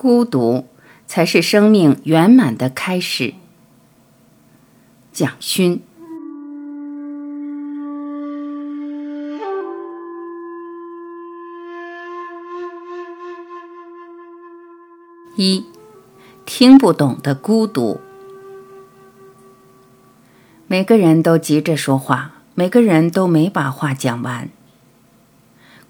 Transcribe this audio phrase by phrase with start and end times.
[0.00, 0.68] 孤独
[1.08, 3.34] 才是生命圆满的开始。
[5.12, 5.82] 蒋勋。
[15.34, 15.64] 一，
[16.46, 18.00] 听不懂的孤独。
[20.68, 24.48] 每个人都急着说话，每个人都没把话讲完。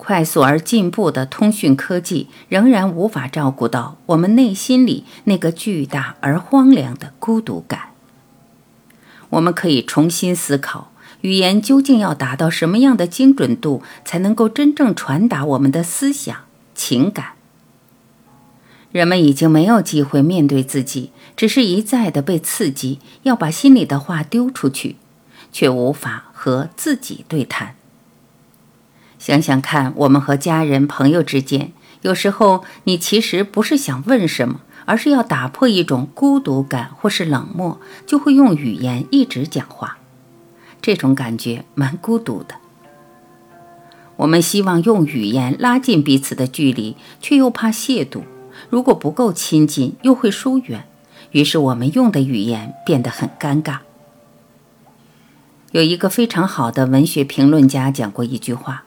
[0.09, 7.91] 快速而进步的通讯科技仍然无法照顾到我们内心里那个巨大而荒凉的孤独感。
[9.29, 10.91] 我们可以重新思考，
[11.21, 16.35] 语言究竟要达到什么样的精准度，才能够真正传达我们的思想、
[16.75, 17.33] 情感？
[18.91, 24.97] 人们已经没有机会面对自己，只是一再的被刺激，要把心里的话丢出去，
[25.53, 27.75] 却无法和自己对谈。
[29.19, 31.73] 想想看，我们和家人、朋友之间，
[32.03, 39.99] 有时候你其实不是想问什么，而是要打破一种孤独感或是冷漠，就会用语言一直讲话。
[40.81, 42.55] 这种感觉蛮孤独的。
[44.17, 48.23] 我们希望用语言拉近彼此的距离，却又怕亵渎。
[48.71, 50.89] 如果不够亲近，又会疏远，
[51.33, 53.79] 于是我们用的语言变得很尴尬。
[55.73, 58.85] 有一个非常好的文学评论家讲过一句话：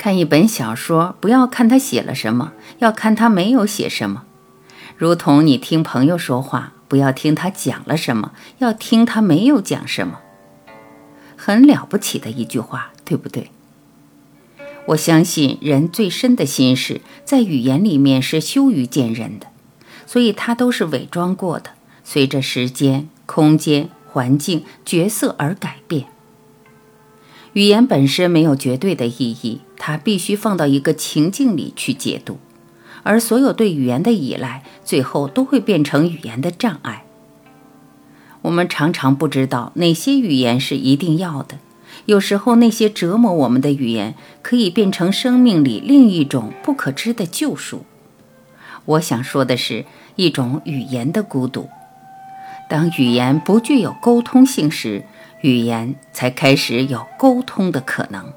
[0.00, 4.22] 看一本小说，不要看他写了什么，要看他没有写什么；
[4.96, 10.20] 如同你听朋友说话，不要听他讲了什么，要听他没有讲什么。
[11.36, 13.50] 很了不起的一句话，对不对？
[14.86, 19.48] 我相信人最深的心事，在语言里面是羞于见人的，
[20.06, 26.06] 所以它都是伪装过的，随着时间、空间、环境、角色而改变。
[27.52, 32.38] 语言本身没有绝对的意义，它必须放到一个情境里去解读，
[33.02, 37.04] 而所有对语言的依赖，最后都会变成语言的障碍。
[38.42, 41.58] 我们常常不知道哪些语言是一定要的。
[42.06, 47.84] 有时候，那些折磨我们的语言，可以变成生命里另一种不可知的救赎。
[48.86, 49.84] 我想说的是，
[50.16, 51.68] 一种语言的孤独。
[52.68, 55.04] 当语言不具有沟通性时，
[55.42, 58.32] 语言才开始有沟通的可能。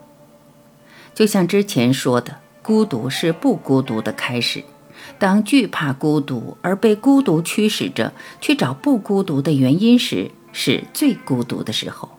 [1.13, 4.63] 就像之前说的，孤独是不孤独的开始。
[5.19, 12.09] 当惧怕孤独而被孤独驱使着去找不孤独的原因时，是最孤独的时候。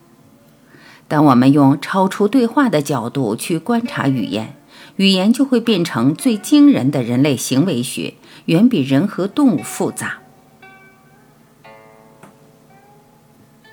[1.09, 4.57] 当我们用超出对话的角度去观察语言，
[4.97, 8.15] 语言就会变成最惊人的人类行为学，
[8.47, 10.19] 远比人和动物复杂。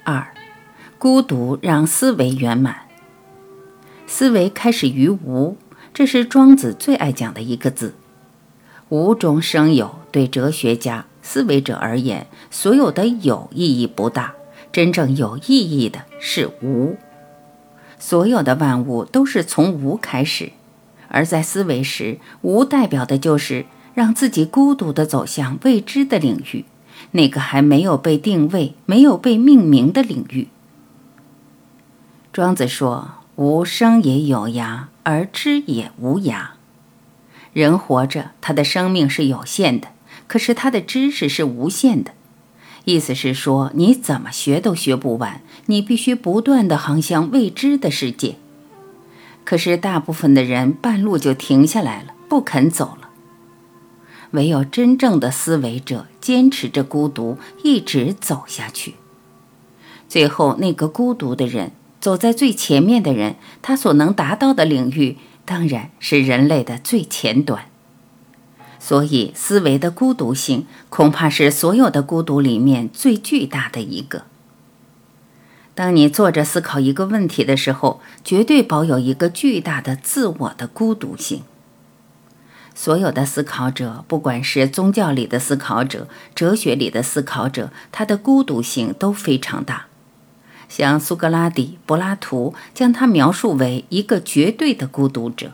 [0.04, 0.34] 二，
[1.02, 2.82] 孤独让思维圆满。
[4.06, 5.58] 思维开始于无，
[5.96, 7.96] 这是庄子最爱讲的一个字。
[8.90, 14.36] 无中生有，对哲学家、思维者而言，所有的有意义不大，
[14.72, 16.96] 真正有意义的是无。
[17.98, 20.52] 所有的万物都是从无开始，
[21.08, 26.66] 而在思维时，无代表的就是让自己孤独地走向未知的领域，
[27.14, 30.48] 那个还没有被定位、没有被命名的领域。
[32.34, 36.52] 庄子说：“无生也有涯，而知也无涯。”
[37.52, 39.90] 人活着，他的生命是有限的，
[40.28, 42.12] 可是他的知识是无限的。
[42.86, 48.38] 意思是说，你怎么学都学不完，你必须不断地航向未知的世界。
[49.44, 53.09] 可是大部分的人半路就停下来了，不肯走了。
[54.31, 58.96] 唯有真正的思维者坚持着孤独，一直走下去。
[60.08, 67.66] 最后，那个孤独的人，走在最前面的人，他所能达到的领域，当然是人类的最前端。
[68.80, 74.24] 所以，思维的孤独性恐怕是所有的孤独里面最巨大的一个。
[75.76, 81.44] 当你坐着思考一个问题的时候，绝对保有一个巨大的自我的孤独性。
[82.74, 89.86] 所有的思考者，不管是宗教里的思考者、哲学里的思考者，他的孤独性都非常大。
[90.72, 95.52] 像苏格拉底、柏拉图，将他描述为一个绝对的孤独者。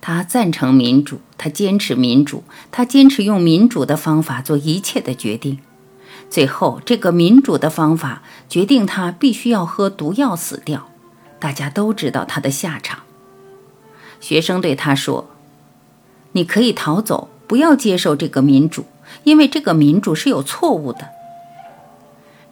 [0.00, 5.58] 他赞成民主，他坚持民主，他坚持用民主的方法做一切的决定。
[6.30, 10.88] 最后，这个民主的方法决定他必须要喝毒药死掉。
[11.38, 13.00] 大家都知道他的下场。
[14.20, 15.28] 学生对他说
[16.32, 18.86] ：“你可以逃走，不要接受这个民主，
[19.24, 21.10] 因为这个民主是有错误的。”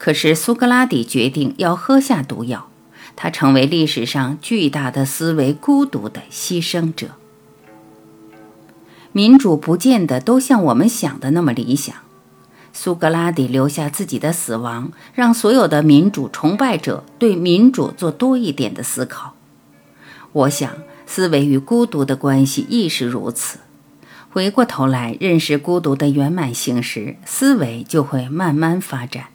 [0.01, 2.71] 可是苏格拉底决定要喝下毒药，
[3.15, 7.09] 他成为历史上巨大的思维孤独的牺牲者。
[9.13, 11.95] 民主不见得都像我们想的那么理想。
[12.73, 19.35] 苏格拉底留下自己的死亡，让所有的民主崇拜者对民主做多一点的思考。
[20.33, 20.73] 我想，
[21.07, 23.59] 思维与孤独的关系亦是如此。
[24.31, 29.27] 回过头来认识孤独的圆满性时，思维就会慢慢发展。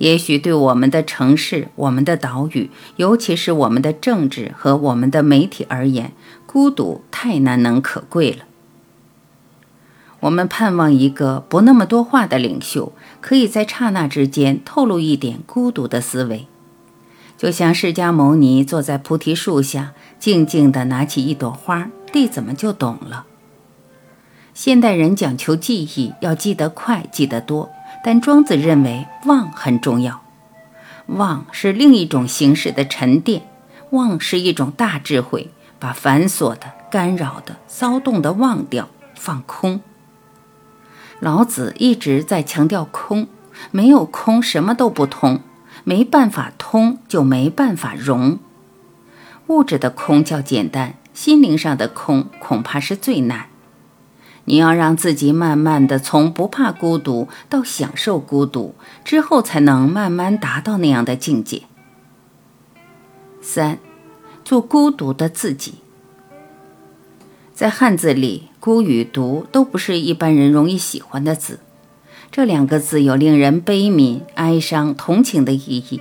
[0.00, 6.12] 也许对我们的城市、我们的岛屿，尤其是我们的政治和我们的媒体而言，
[6.46, 8.44] 孤独太难能可贵了。
[10.20, 16.46] 我们盼望一个不那么多话的领袖，可以在刹那之间透露一点孤独的思维，
[17.36, 23.26] 就像释迦牟尼坐在菩提树下，静静地拿起一朵花，弟子们就懂了。
[24.54, 27.68] 现代人讲求记忆，要记得快，记得多。
[28.02, 30.22] 但庄子认为忘很重要，
[31.06, 33.42] 忘是另一种形式的沉淀，
[33.90, 39.80] 忘是一种大智慧，把繁琐的、干扰的、骚动的忘掉，放空。
[41.18, 43.28] 老子一直在强调空，
[43.70, 45.40] 没有空什么都不通，
[45.84, 48.38] 没办法通就没办法融。
[49.48, 53.49] 物质的空较简单，心灵上的空恐怕是最难。
[54.50, 58.74] 你要让自己慢慢的从不怕孤独到享受孤独，
[59.04, 61.62] 之后才能慢慢达到那样的境界。
[63.40, 63.78] 三，
[64.44, 65.74] 做孤独的自己。
[67.54, 71.60] 在汉字里，孤与独都不是一般人容易喜欢的字，
[72.32, 76.00] 这两个字有令人悲悯、哀伤、同情的意义。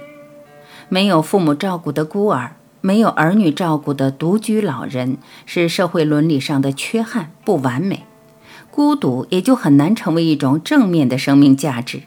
[0.88, 8.06] 没有父母照顾的孤儿，没有儿女照顾的独居老人，是社会伦理上的缺憾，不完美。
[8.80, 12.04] 孤独也就很难成为一种正面的生命价值。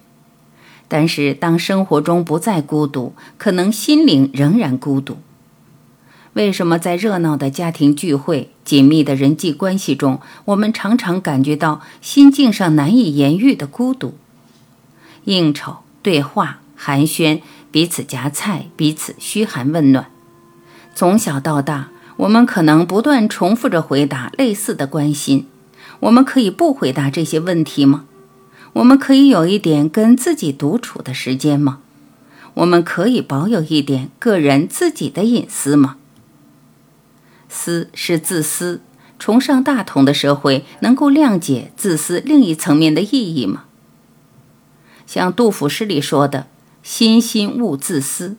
[0.89, 5.19] 但是，当生活中不再孤独，可能心灵仍然孤独。
[6.33, 14.15] 为什么在热闹的家庭聚会、紧密的人际关系中，我们常常感觉到心境上难以言喻的孤独？
[15.25, 20.07] 应酬、对话、寒暄，彼此夹菜，彼此嘘寒问暖。
[20.95, 25.49] 从小到大，我们可能不断重复着回答类似的关心。
[26.03, 28.05] 我们可以不回答这些问题吗？
[28.73, 31.79] 我们可以有一点跟自己独处的时间吗？
[32.55, 35.97] 我们可以保有一点个人自己的隐私吗？
[37.49, 38.81] 私是自私，
[39.19, 43.65] 崇尚大同的社会能够谅解自私另一层面的意义吗？
[45.07, 46.49] 像杜甫诗里说的
[46.83, 48.37] ：“心心勿自私。”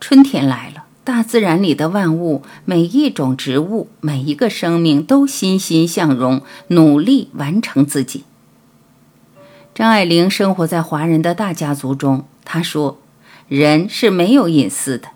[0.00, 0.86] 春天来了。
[1.08, 8.24] 大自然里的万物，每一种植物，每一个生命，都欣欣向荣，努力完成自己。
[9.74, 12.98] 张爱玲生活在华人的大家族中，她说
[13.48, 15.08] ：“人是没有隐私的。”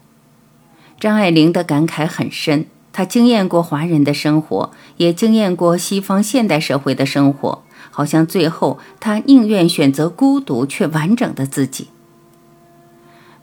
[0.98, 11.88] 张爱玲的感慨很深，她经验过华人的生活，也经验过西方现代社会的生活，好像最后她宁愿选择孤独却完整的自己。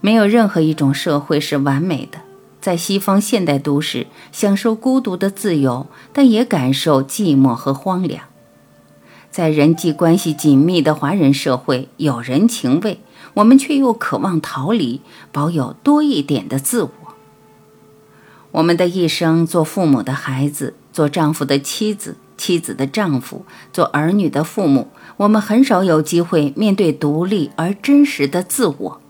[0.01, 2.21] 没有任何一种社会是完美的。
[2.61, 8.25] 在西方现代都市，享受孤独的自由，但也感受寂寞和荒凉。
[9.31, 12.99] 在人际关系紧密的华人社会，有人情味，
[13.35, 15.01] 我们却又渴望逃离，
[15.31, 16.91] 保有多一点的自我。
[18.51, 29.01] 我们的一生，做父母的孩子，做丈夫的妻子，妻子的丈夫，做儿女的父母，我们很少有机会面对独立而真实的自我。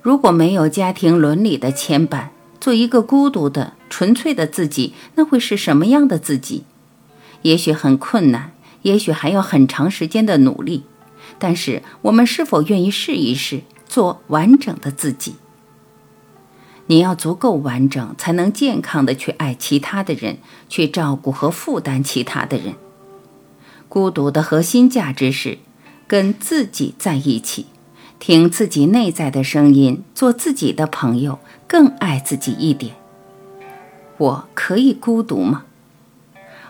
[0.00, 2.28] 如果没有家庭伦理的牵绊，
[2.60, 6.64] 做一个孤独的、纯粹的自己，那会是什么样的自己？
[7.42, 8.52] 也许很困难，
[8.82, 10.84] 也许还要很长时间的努力。
[11.38, 15.36] 但是，我们是否愿意试一试做完整的自己？
[16.86, 20.38] 你要足够完整，才能健康的去爱其他的人，
[20.68, 22.74] 去照顾和负担其他的人。
[23.88, 25.58] 孤独的核心价值是
[26.06, 27.66] 跟自己在一起。
[28.20, 32.94] 听自己内在的声音，做自己的朋友，更爱自己一点。
[34.18, 35.64] 我可以孤独吗？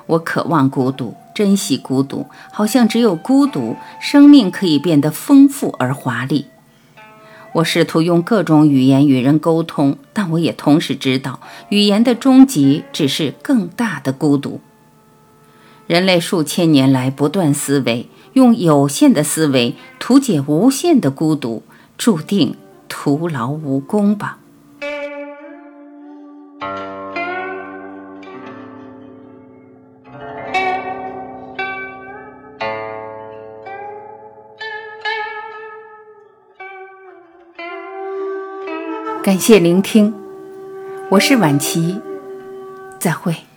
[0.07, 6.47] 我渴望孤独，珍惜孤独，好像只有孤独，生命可以变得丰富而华丽。
[7.55, 11.41] 我试图用各种语言与人沟通，但我也同时知道，
[11.71, 14.61] 语言的终极只是更大的孤独。
[15.89, 18.09] 人类数千年来不断思维。
[18.35, 21.63] 用有限的思维图解无限的孤独，
[21.99, 22.57] 注定
[22.89, 24.39] 徒劳无功吧。
[39.23, 40.15] 感谢聆听，
[41.11, 42.01] 我是晚琪，
[42.99, 43.50] 再会。